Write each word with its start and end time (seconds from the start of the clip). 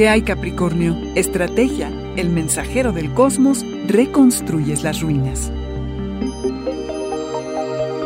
¿Qué 0.00 0.08
hay 0.08 0.22
Capricornio? 0.22 0.96
Estrategia, 1.14 1.92
el 2.16 2.30
mensajero 2.30 2.90
del 2.90 3.12
cosmos, 3.12 3.66
reconstruyes 3.86 4.82
las 4.82 5.02
ruinas. 5.02 5.52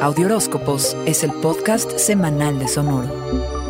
Audioróscopos 0.00 0.96
es 1.04 1.22
el 1.22 1.32
podcast 1.32 1.98
semanal 1.98 2.58
de 2.58 2.68
Sonoro. 2.68 3.61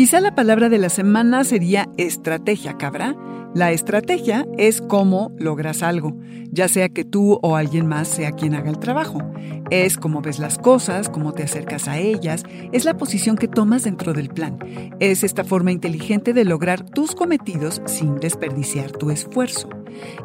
Quizá 0.00 0.18
la 0.22 0.34
palabra 0.34 0.70
de 0.70 0.78
la 0.78 0.88
semana 0.88 1.44
sería 1.44 1.90
estrategia, 1.98 2.78
cabra. 2.78 3.14
La 3.54 3.70
estrategia 3.70 4.46
es 4.56 4.80
cómo 4.80 5.30
logras 5.36 5.82
algo, 5.82 6.16
ya 6.50 6.68
sea 6.68 6.88
que 6.88 7.04
tú 7.04 7.38
o 7.42 7.54
alguien 7.54 7.86
más 7.86 8.08
sea 8.08 8.32
quien 8.32 8.54
haga 8.54 8.70
el 8.70 8.78
trabajo. 8.78 9.20
Es 9.68 9.98
cómo 9.98 10.22
ves 10.22 10.38
las 10.38 10.56
cosas, 10.56 11.10
cómo 11.10 11.34
te 11.34 11.42
acercas 11.42 11.86
a 11.86 11.98
ellas, 11.98 12.44
es 12.72 12.86
la 12.86 12.96
posición 12.96 13.36
que 13.36 13.46
tomas 13.46 13.84
dentro 13.84 14.14
del 14.14 14.30
plan. 14.30 14.58
Es 15.00 15.22
esta 15.22 15.44
forma 15.44 15.70
inteligente 15.70 16.32
de 16.32 16.46
lograr 16.46 16.82
tus 16.82 17.14
cometidos 17.14 17.82
sin 17.84 18.14
desperdiciar 18.20 18.92
tu 18.92 19.10
esfuerzo. 19.10 19.68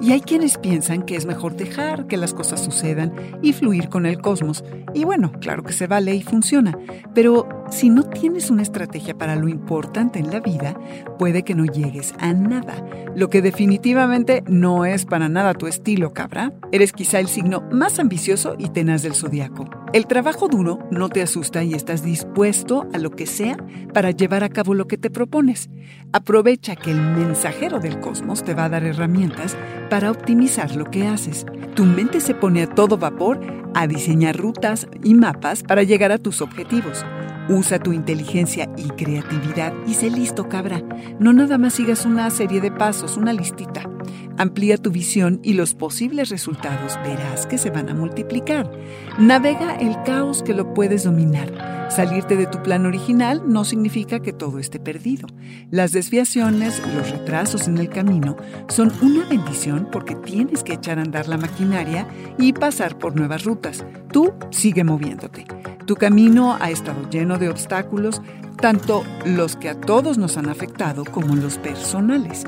Y 0.02 0.12
hay 0.12 0.22
quienes 0.22 0.58
piensan 0.58 1.04
que 1.04 1.16
es 1.16 1.26
mejor 1.26 1.56
dejar 1.56 2.08
que 2.08 2.18
las 2.18 2.34
cosas 2.34 2.64
sucedan 2.64 3.14
y 3.42 3.54
fluir 3.54 3.90
con 3.90 4.06
el 4.06 4.20
cosmos. 4.20 4.64
Y 4.94 5.04
bueno, 5.04 5.32
claro 5.40 5.64
que 5.64 5.74
se 5.74 5.88
vale 5.88 6.16
y 6.16 6.22
funciona, 6.22 6.78
pero 7.14 7.48
si 7.70 7.90
no 7.90 8.04
tienes 8.04 8.50
una 8.50 8.62
estrategia 8.62 9.18
para 9.18 9.36
lo 9.36 9.48
importante 9.48 10.20
en 10.20 10.32
la 10.32 10.40
vida, 10.40 10.78
puede 11.18 11.44
que 11.44 11.56
no 11.56 11.66
llegues 11.66 12.14
a 12.20 12.34
nada, 12.34 12.86
lo 13.16 13.30
que 13.30 13.42
definitivamente 13.42 14.44
no 14.48 14.86
es 14.86 15.06
para 15.06 15.30
nada 15.30 15.54
tu 15.54 15.68
estilo, 15.68 16.14
cabra. 16.14 16.54
Eres 16.72 16.94
quizá 16.94 17.20
el 17.20 17.28
signo 17.28 17.64
más 17.72 18.00
ambicioso 18.00 18.56
y 18.58 18.70
tenaz 18.70 19.04
del 19.04 19.16
zodiaco. 19.16 19.85
El 19.96 20.08
trabajo 20.08 20.50
duro 20.50 20.80
no 20.92 21.08
te 21.08 21.22
asusta 21.22 21.64
y 21.64 21.74
estás 21.74 22.04
dispuesto 22.04 22.86
a 22.94 22.98
lo 22.98 23.12
que 23.12 23.26
sea 23.26 23.56
para 23.94 24.12
llevar 24.12 24.44
a 24.44 24.50
cabo 24.50 24.74
lo 24.74 24.90
que 24.90 24.98
te 24.98 25.10
propones. 25.10 25.70
Aprovecha 26.12 26.76
que 26.76 26.92
el 26.92 27.00
mensajero 27.00 27.80
del 27.80 28.02
cosmos 28.02 28.44
te 28.44 28.54
va 28.54 28.66
a 28.66 28.70
dar 28.70 28.84
herramientas 28.84 29.56
para 29.90 30.12
optimizar 30.12 30.76
lo 30.76 30.84
que 30.92 31.08
haces. 31.08 31.46
Tu 31.76 31.86
mente 31.86 32.20
se 32.20 32.36
pone 32.36 32.64
a 32.64 32.68
todo 32.68 32.98
vapor 32.98 33.40
a 33.74 33.88
diseñar 33.88 34.36
rutas 34.36 34.86
y 35.02 35.14
mapas 35.14 35.64
para 35.64 35.84
llegar 35.84 36.12
a 36.12 36.18
tus 36.18 36.42
objetivos. 36.42 37.06
Usa 37.48 37.80
tu 37.80 37.94
inteligencia 37.94 38.70
y 38.76 38.90
creatividad 38.90 39.74
y 39.88 39.94
sé 39.94 40.10
listo, 40.10 40.50
cabra. 40.50 40.82
No 41.20 41.32
nada 41.32 41.58
más 41.58 41.76
sigas 41.76 42.06
una 42.06 42.30
serie 42.32 42.60
de 42.60 42.70
pasos, 42.70 43.16
una 43.16 43.32
listita. 43.32 43.95
Amplía 44.38 44.78
tu 44.78 44.92
visión 44.92 45.40
y 45.44 45.54
los 45.54 45.74
posibles 45.74 46.30
resultados 46.30 47.00
verás 47.04 47.46
que 47.46 47.58
se 47.58 47.70
van 47.70 47.90
a 47.90 47.94
multiplicar. 47.94 48.70
Navega 49.18 49.76
el 49.76 49.96
caos 50.04 50.44
que 50.44 50.54
lo 50.54 50.74
puedes 50.74 51.06
dominar. 51.06 51.88
Salirte 51.90 52.36
de 52.36 52.48
tu 52.48 52.62
plan 52.62 52.86
original 52.86 53.44
no 53.46 53.64
significa 53.64 54.20
que 54.20 54.34
todo 54.34 54.60
esté 54.60 54.80
perdido. 54.80 55.28
Las 55.72 55.94
desviaciones, 55.94 56.82
los 56.94 57.12
retrasos 57.12 57.68
en 57.68 57.78
el 57.78 57.90
camino 57.90 58.36
son 58.68 58.92
una 59.02 59.24
bendición 59.26 59.88
porque 59.92 60.16
tienes 60.16 60.64
que 60.64 60.74
echar 60.74 61.00
a 61.00 61.04
andar 61.04 61.30
la 61.30 61.38
maquinaria 61.38 62.08
y 62.38 62.52
pasar 62.52 62.98
por 62.98 63.16
nuevas 63.16 63.46
rutas. 63.46 63.86
Tú 64.12 64.34
sigue 64.50 64.84
moviéndote. 64.84 65.46
Tu 65.86 65.96
camino 65.96 66.58
ha 66.60 66.72
estado 66.72 67.10
lleno 67.10 67.38
de 67.38 67.50
obstáculos, 67.50 68.22
tanto 68.60 69.04
los 69.24 69.56
que 69.56 69.70
a 69.70 69.80
todos 69.80 70.18
nos 70.18 70.38
han 70.38 70.50
afectado 70.50 71.06
como 71.06 71.36
los 71.36 71.58
personales. 71.60 72.46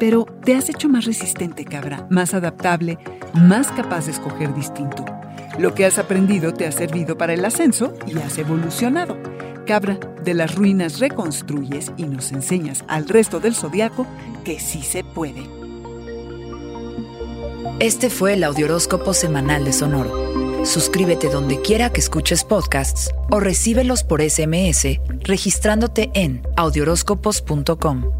Pero 0.00 0.24
te 0.44 0.56
has 0.56 0.68
hecho 0.70 0.88
más 0.88 1.04
resistente, 1.04 1.64
cabra, 1.64 2.06
más 2.10 2.34
adaptable, 2.34 2.98
más 3.34 3.70
capaz 3.70 4.06
de 4.06 4.12
escoger 4.12 4.52
distinto. 4.54 5.04
Lo 5.58 5.74
que 5.74 5.84
has 5.84 5.98
aprendido 5.98 6.54
te 6.54 6.66
ha 6.66 6.72
servido 6.72 7.18
para 7.18 7.34
el 7.34 7.44
ascenso 7.44 7.92
y 8.06 8.18
has 8.18 8.38
evolucionado. 8.38 9.18
Cabra, 9.66 9.98
de 10.24 10.34
las 10.34 10.54
ruinas 10.54 10.98
reconstruyes 11.00 11.92
y 11.98 12.04
nos 12.04 12.32
enseñas 12.32 12.82
al 12.88 13.08
resto 13.08 13.40
del 13.40 13.54
zodiaco 13.54 14.06
que 14.42 14.58
sí 14.58 14.82
se 14.82 15.04
puede. 15.04 15.42
Este 17.78 18.08
fue 18.10 18.34
el 18.34 18.44
Audioróscopo 18.44 19.12
Semanal 19.12 19.64
de 19.64 19.72
Sonoro. 19.74 20.64
Suscríbete 20.64 21.28
donde 21.28 21.60
quiera 21.60 21.90
que 21.90 22.00
escuches 22.00 22.44
podcasts 22.44 23.10
o 23.30 23.38
recíbelos 23.38 24.02
por 24.02 24.22
SMS 24.22 24.98
registrándote 25.24 26.10
en 26.14 26.42
audioróscopos.com. 26.56 28.19